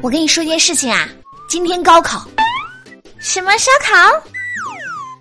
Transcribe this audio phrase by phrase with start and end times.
[0.00, 1.08] 我跟你说件事情啊，
[1.48, 2.24] 今天高考，
[3.18, 4.22] 什么烧烤？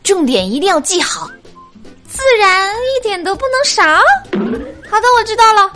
[0.04, 1.28] 重点一定要记好，
[2.08, 3.84] 自然一点都不能少。
[4.90, 5.72] 好的，我知道了。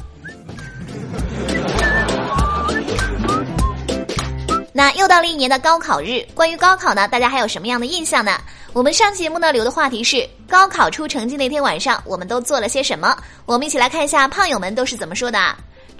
[4.71, 8.39] 那又到了一年的高考日，关于高考呢，大家还有什么样的印象呢？
[8.71, 13.17] 我们上期节目呢留的话题是高考出成绩那天晚上，我们都做了些什么？
[13.45, 15.39] 我们一起来看一下胖友们都是怎么说的。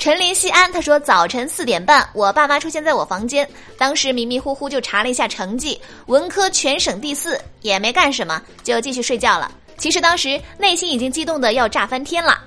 [0.02, 3.47] 陈林西安他说，早晨四点半，我爸妈出现在我房间，
[3.78, 9.51] 当时迷迷糊糊就查了一下成绩，文科全省第四，也没干什么，就继续睡觉了。
[9.77, 12.41] 其实当时内心已经激动的要炸翻天了。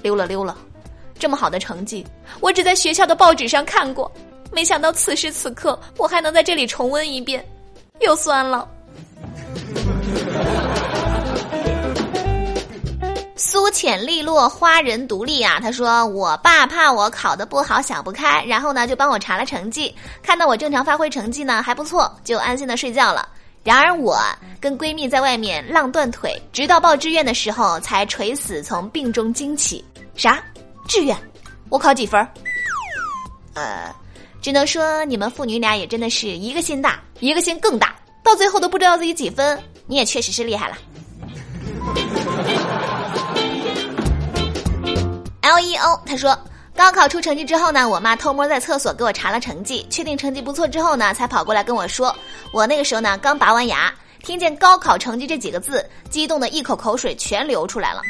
[0.00, 0.56] 溜了溜了，
[1.18, 2.06] 这么好的成绩，
[2.40, 4.10] 我只在学校的报纸上看过。
[4.50, 7.46] 没想到此时此刻，我还能在这里重温一遍，
[8.00, 8.66] 又酸了。
[13.38, 15.60] 苏浅利落，花人独立啊！
[15.62, 23.28] 他说：“我爸怕我考得不好，想不开，然后呢就帮我查了成绩，看到我正常发挥成绩呢还不错，就安心的睡觉了。
[23.62, 24.18] 然而我
[24.60, 29.84] 跟闺蜜在外面浪断腿，直到报志愿的时候才垂死从病中惊起。
[30.16, 30.42] 啥？
[30.88, 31.16] 志愿？
[31.68, 32.20] 我考几分？
[33.54, 33.94] 呃。”
[34.42, 39.56] 只能说你们父女俩也真的是一个心大，一个心更大，到最后都不知道自己几分。
[39.86, 40.76] 你也确实是厉害了。
[45.48, 46.38] L E O 他说，
[46.76, 52.14] 高考出成绩之后呢，我妈偷摸在厕所给我查了成绩，确定成绩不错之后呢，才跑过来跟我说。
[52.52, 53.90] 我那个时候呢刚拔完牙，
[54.22, 58.02] 听见高考成绩这几个字，激动的一口口水全流出来了。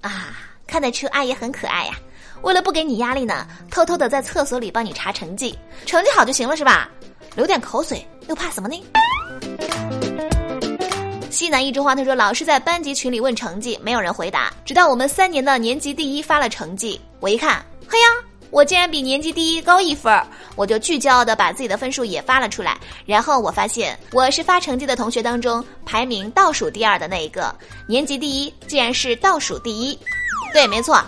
[0.00, 1.94] 啊，看得出阿姨很可爱呀。
[2.42, 6.88] 为了不给你压力呢，偷偷的在厕所里帮你查成绩，成绩好就行了是吧？
[7.34, 8.80] 流点口水又怕什么呢？
[11.34, 18.06] 西南一枝花他说，老师在班级群里问成绩，没有人回答，直到我们三年的年级第一发了成绩，我一看，嘿呀，
[18.50, 20.16] 我竟然比年级第一高一分，
[20.54, 27.52] 我就巨骄傲的把自己的分数也发了出来，然后我发现我是发成绩的同学当中排名倒数第二的那一个，
[27.88, 29.98] 年级第一竟然是倒数第一，
[30.52, 31.02] 对，没错。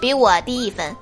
[0.00, 0.96] 比我低一分，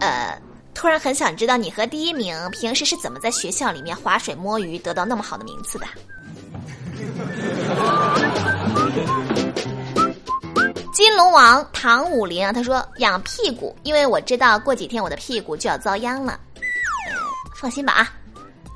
[0.00, 0.36] 呃，
[0.74, 5.86] 突然很想知道你和第一名平时是怎么在学校里面划水摸鱼得到那么好的名次的。
[10.92, 16.38] 金龙王唐武林啊，他说养屁股，因为我知道过几天我的屁股就要遭殃了。
[17.56, 18.12] 放心吧啊，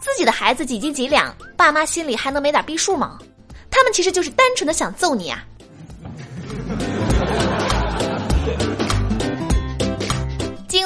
[0.00, 3.18] 自己的孩子几斤几两，爸妈心里还能没点逼数吗？
[3.70, 5.44] 他们其实就是单纯的想揍你啊。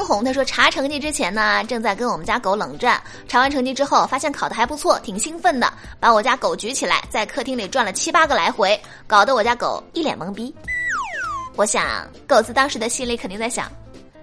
[0.06, 3.02] 红他说查成绩之前呢，正在跟我们家狗冷战。
[3.26, 10.54] 查完成绩之后，发现考的还不错，挺兴奋的，把我家狗举起来，在客厅里转了七八个来回，搞得我家狗一脸懵逼。
[11.56, 13.70] 我想，狗子当时的心里肯定在想：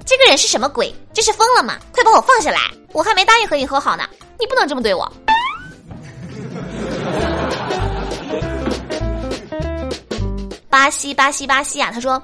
[0.06, 0.96] 这个人是什么鬼？
[1.14, 1.78] 这是疯了吗？
[1.92, 2.60] 快把我放下来！
[2.94, 4.08] 我还没答应和你和好呢，
[4.40, 5.12] 你不能这么对我。
[10.70, 12.22] 巴西巴西巴西啊，他说。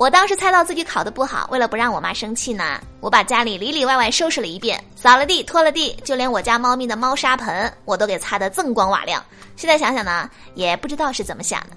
[0.00, 9.22] 我当时猜到自己考的不好，为了不让我妈生气呢，我把家里里里外外收拾了一遍，扫了地，拖了地，就连我家猫咪的猫砂盆我都给擦得锃光瓦亮。
[9.56, 11.76] 现在想想呢，也不知道是怎么想的，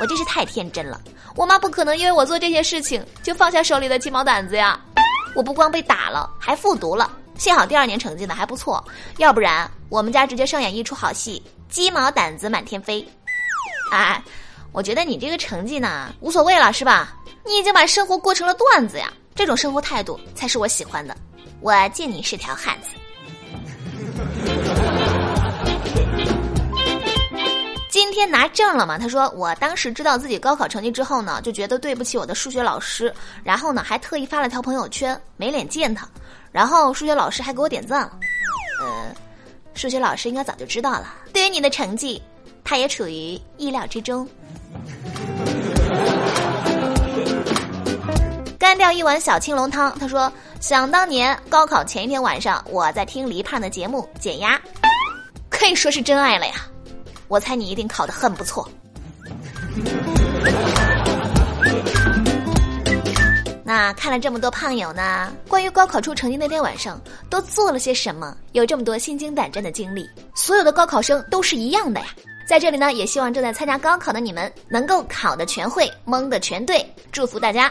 [0.00, 1.00] 我真是太天真了。
[1.34, 4.80] 我妈不可能因为我做这些事情就放下手里的鸡毛掸子呀！
[5.34, 8.84] 我不光被打了，还复读了，幸好第二年成绩呢还不错，
[9.16, 13.04] 要不然我们家直接上演一出好戏，鸡毛掸子满天飞。
[13.90, 14.22] 哎，
[14.70, 17.16] 我觉得你这个成绩呢无所谓了，是吧？
[17.46, 19.12] 你已经把生活过成了段子呀！
[19.34, 21.16] 这种生活态度才是我喜欢的。
[21.60, 22.88] 我敬你是条汉子。
[27.90, 28.98] 今天拿证了吗？
[28.98, 33.12] 他说，我当时知道自己高考成绩之后呢，就觉得对不起我的数学老师，
[33.42, 36.08] 然后呢还特意发了条朋友圈，没脸见他。
[36.50, 38.18] 然后数学老师还给我点赞了。
[38.80, 39.14] 呃，
[39.74, 41.14] 数学老师应该早就知道了。
[41.32, 42.22] 对于你的成绩，
[42.64, 44.28] 他也处于意料之中。
[48.64, 49.94] 干掉一碗小青龙汤。
[49.98, 54.58] 他说：“想当年高考前一天晚上，我在听黎胖的节目减压，
[55.50, 56.54] 可以说是真爱了呀。
[57.28, 58.66] 我猜你一定考得很不错。
[63.62, 68.34] 那看了这么多胖友呢，关于高考出成绩那天晚上都做了些什么？
[68.52, 72.06] 有这么多心惊胆战的经历，所有的高考生都是一样的呀。
[72.48, 76.82] 在这里呢，也希望正在参加高考的你们能够考的全会，蒙的全对，
[77.12, 77.70] 祝福大家。”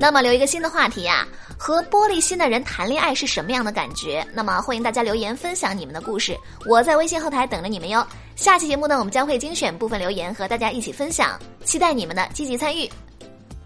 [0.00, 1.26] 那么留一个新的话题呀，
[1.58, 4.24] 和玻璃心的人谈恋爱是什么样的感觉？
[4.32, 8.06] 那么欢迎大家留言分享你们的故事，我在微信后台等着你们哟。
[8.36, 12.88] 下期节目呢，我们将会精选部分留言和大家一起分享，期待你们的积极参与。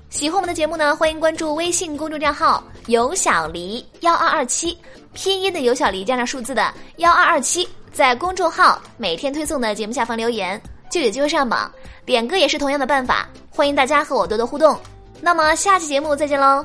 [0.09, 4.77] 喜欢我们的节目呢，欢迎关注微信公众账号有小黎幺二二七，
[5.13, 10.59] 拼音的有小黎加上数字的幺二二七，在公众号每天推送的节目下方留言，
[10.91, 11.71] 就有机会上榜。
[12.07, 14.79] 点歌也是同样的办法，欢迎大家和我多多互动。
[15.25, 16.65] 那么下期节目再见喽，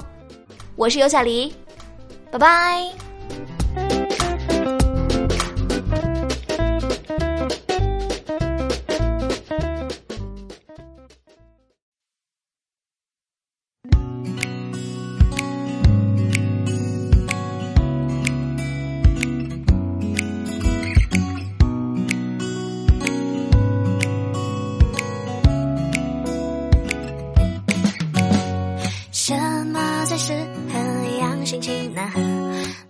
[0.75, 1.55] 我是尤小黎，
[2.31, 3.06] 拜拜。
[30.05, 30.33] 最适
[30.71, 32.21] 合养心情难喝，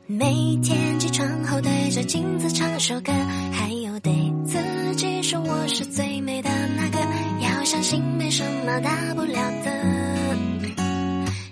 [0.06, 3.12] 每天起床后对着镜子唱首歌，
[3.52, 4.14] 还有对
[4.46, 4.58] 自
[4.96, 7.00] 己说我是最美的那个，
[7.42, 9.72] 要相信没什么大不了的。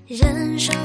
[0.07, 0.75] 人生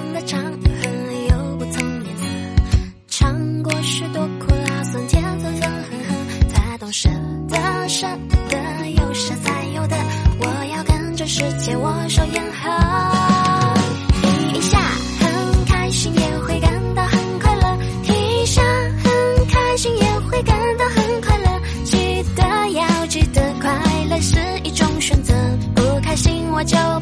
[26.76, 26.99] 我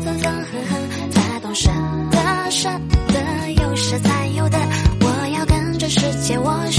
[0.00, 1.70] 分分合合才懂舍
[2.10, 2.68] 得舍
[3.08, 4.58] 得有舍才有得
[5.00, 6.75] 我要跟这世界握手